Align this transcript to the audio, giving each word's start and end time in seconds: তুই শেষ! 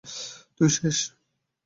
তুই 0.57 0.69
শেষ! 0.75 0.97